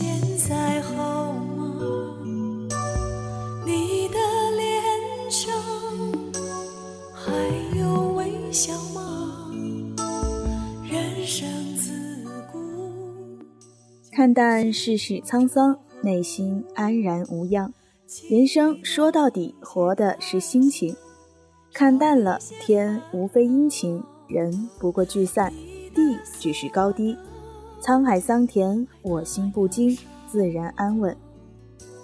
[0.00, 1.34] 现在好
[14.12, 17.74] 看淡世事沧桑，内心安然无恙。
[18.30, 20.96] 人生说到底，活的是心情。
[21.74, 25.52] 看淡了，天无非阴晴，人不过聚散，
[25.94, 27.18] 地只是高低。
[27.80, 29.96] 沧海桑田，我心不惊，
[30.30, 31.16] 自然安稳。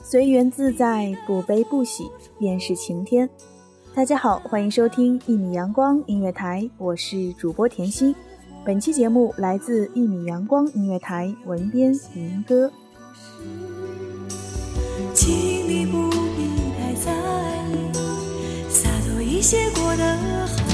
[0.03, 3.29] 随缘自在，不悲不喜，便是晴天。
[3.95, 8.15] 大家好，欢迎收听一米阳光音乐台，我是主播甜心。
[8.65, 12.73] 本期节目来自一米阳光音乐台文编云歌。
[15.13, 15.31] 请
[15.69, 17.13] 你不必太在
[17.69, 17.93] 意，
[18.71, 20.17] 洒脱一些过得
[20.47, 20.66] 好。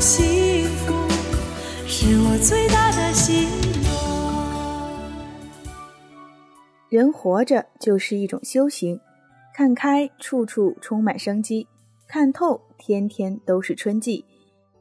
[0.00, 0.92] 幸福，
[1.86, 3.48] 是我最大的心
[6.88, 7.00] 愿。
[7.00, 9.00] 人活着就是一种修行，
[9.52, 11.66] 看开，处处充满生机；
[12.06, 14.24] 看透，天天都是春季。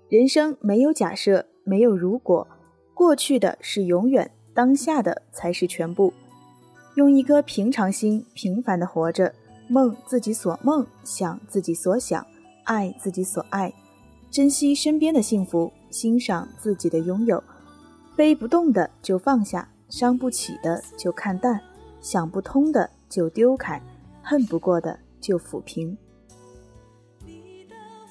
[0.08, 2.48] 人生没有假设，没有如果，
[2.94, 6.14] 过去的是永远，当下的才是全部。
[6.96, 9.34] 用一颗平常心，平凡的活着，
[9.68, 12.24] 梦自己所梦，想自己所想，
[12.66, 13.74] 爱自己所爱，
[14.38, 17.44] 珍惜身边的幸福，欣赏自己的拥有。
[18.16, 21.60] 背不动的就放下，伤不起的就看淡。
[22.02, 23.82] 想不通的就丢开，
[24.22, 25.98] 恨不过的就抚平。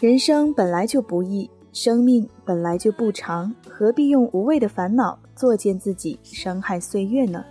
[0.00, 7.44] 人生本来就不易，生命本来就不长，何必用无谓的烦恼作践自己，伤害岁月呢？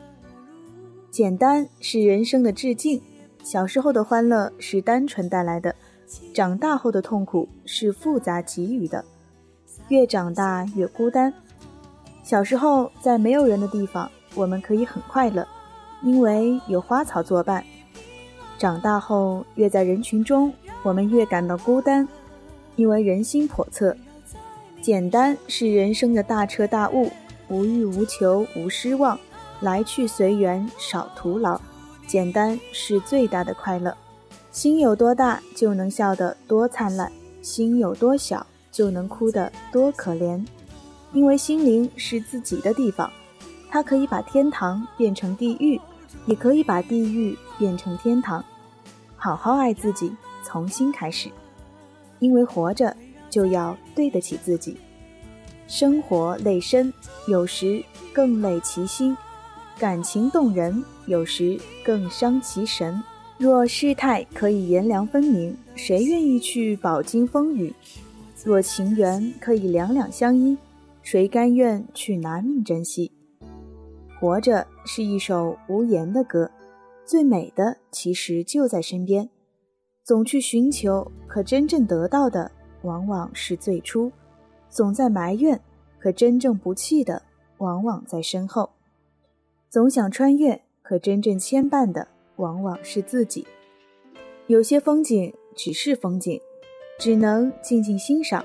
[1.10, 3.02] 简单是人生的致敬。
[3.42, 5.74] 小时候的欢乐是单纯带来的，
[6.34, 9.04] 长大后的痛苦是复杂给予的。
[9.90, 11.34] 越长大越孤单。
[12.24, 15.48] 小时候在没有人的地方，我们可以很快乐。
[16.02, 17.64] 因为有花草作伴，
[18.58, 22.08] 长大后越在人群中，我们越感到孤单，
[22.76, 23.96] 因为人心叵测。
[24.82, 27.12] 简单是人生的大彻大悟，
[27.48, 29.20] 无欲无求无失望，
[29.62, 31.60] 来去随缘少徒劳。
[32.06, 33.96] 简单是最大的快乐。
[34.56, 37.10] 心有多大，就能笑得多灿烂；
[37.42, 40.42] 心有多小，就能哭得多可怜。
[41.12, 43.12] 因为心灵是自己的地方。
[43.70, 45.78] 它可以把天堂变成地狱，
[46.26, 48.42] 也可以把地狱变成天堂。
[49.18, 51.30] 好好爱自己，从新开始，
[52.20, 52.96] 因为活着
[53.30, 54.78] 就要对得起自己。
[55.68, 56.94] 生活累身，
[57.28, 59.18] 有时更累其心；
[59.78, 63.04] 感情动人，有时更伤其神。
[63.38, 67.74] 若世态可以炎凉分明，谁愿意去饱经风雨？
[68.46, 70.58] 若情缘可以两两相依，
[71.02, 73.12] 谁甘愿去拿命珍惜？
[74.22, 76.50] 活着是一首无言的歌，
[77.06, 79.30] 最美的其实就在身边。
[80.06, 82.50] 总去寻求，可真正得到的
[82.84, 84.10] 往往是最初；
[84.70, 85.60] 总在埋怨，
[86.00, 87.22] 可真正不弃的
[87.58, 88.70] 往往在身后。
[89.70, 93.46] 总想穿越，可真正牵绊的往往是自己。
[94.48, 96.40] 有些风景只是风景，
[97.00, 98.44] 只能静静欣赏；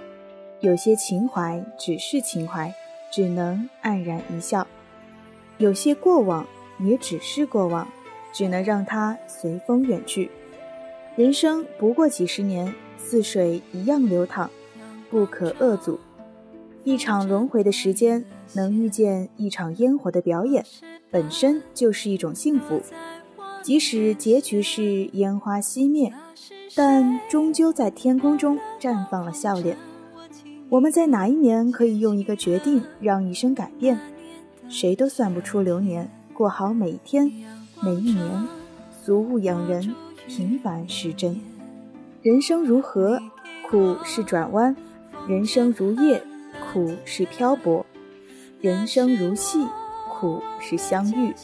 [0.61, 2.73] 有些情怀只是情怀，
[3.13, 4.67] 只能黯然一笑；
[5.59, 6.47] 有些过往
[6.79, 7.87] 也只是过往，
[8.33, 10.31] 只能让它随风远去。
[11.17, 14.51] 人生不过几十年，似水一样流淌，
[15.11, 15.99] 不可遏阻。
[16.83, 20.65] 一场轮回的时间，能遇见一场烟火的表演，
[21.11, 22.81] 本身就是一种幸福。
[23.63, 26.13] 即使结局是烟花熄灭，
[26.75, 29.77] 但终究在天空中绽放了笑脸。
[30.69, 33.99] 我们在哪一年可以用一个决定让一生改变？
[34.69, 37.31] 谁都算不出流年，过好每一天，
[37.83, 38.49] 每一年。
[39.03, 39.95] 俗物养人，
[40.29, 41.41] 平凡是真。
[42.23, 43.21] 人生如河，
[43.69, 44.75] 苦是转弯；
[45.27, 46.23] 人生如夜，
[46.73, 47.85] 苦是漂泊；
[48.61, 49.67] 人生如戏，
[50.09, 51.35] 苦是相遇。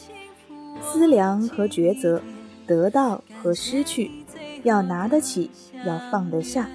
[0.81, 2.21] 思量和抉择，
[2.65, 4.11] 得到和失去，
[4.63, 5.51] 要拿得起，
[5.85, 6.69] 要放得下。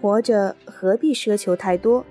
[0.00, 2.04] 活着何必奢求太多？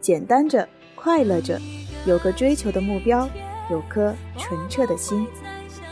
[0.00, 1.60] 简单着，快乐着，
[2.06, 3.28] 有个追求的目标，
[3.70, 5.26] 有颗纯澈的心，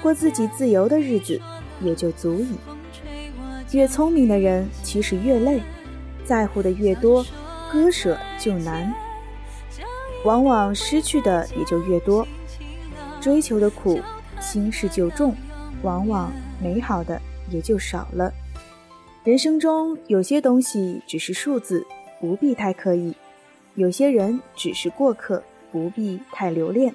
[0.03, 1.41] 过自己自由的日子，
[1.83, 2.57] 也就足矣。
[3.73, 5.61] 越聪明的人，其实越累，
[6.25, 7.25] 在乎的越多，
[7.71, 8.93] 割舍就难，
[10.25, 12.27] 往往失去的也就越多，
[13.21, 14.01] 追求的苦。
[14.41, 15.35] 心事就重，
[15.83, 16.33] 往往
[16.63, 17.21] 美好的
[17.51, 18.33] 也就少了。
[19.25, 21.87] 人生中有些东西只是数字，
[22.21, 23.13] 不必太刻意；
[23.75, 26.91] 有些人只是过客，不必太留恋；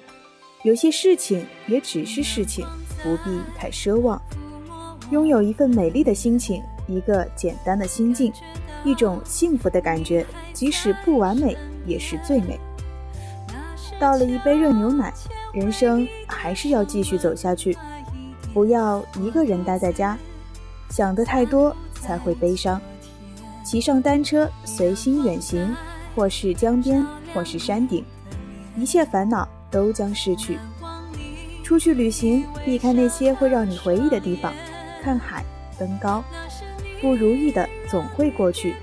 [0.64, 2.66] 有些事情也只是事情，
[3.02, 4.20] 不必太奢望。
[5.10, 8.32] 拥有一份美丽的心情，一个简单的心境，
[8.84, 11.56] 一种幸福的感觉，即使不完美，
[11.86, 12.58] 也是最美。
[14.00, 15.12] 倒了一杯热牛奶。
[15.54, 17.76] 人生还是要继续走下去，
[18.52, 20.18] 不要一个人待在家，
[20.90, 22.80] 想得太多才会悲伤。
[23.64, 25.74] 骑上单车，随心远行，
[26.14, 28.04] 或是江边，或是山顶，
[28.76, 30.58] 一切烦恼都将逝去。
[31.62, 34.52] 出去旅行，避开那些会让你回忆的地方，
[35.02, 35.44] 看海，
[35.78, 36.22] 登高。
[37.00, 38.74] 不如意的总会过去，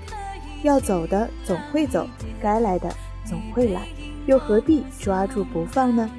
[0.62, 2.08] 要走的总会走，
[2.40, 2.92] 该来的
[3.24, 3.86] 总会来，
[4.26, 6.10] 又何必抓住不放呢？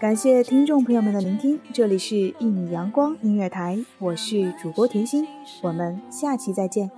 [0.00, 5.26] 感谢听众朋友们的聆听，这里是一米阳光音乐台，我是主播甜心，
[5.60, 6.88] 我们下期再见。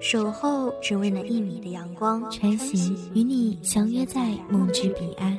[0.00, 5.38] 守候只为那一米的阳光，穿行与你相约在梦之彼岸。